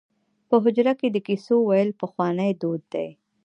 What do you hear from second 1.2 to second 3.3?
کیسو ویل پخوانی دود دی.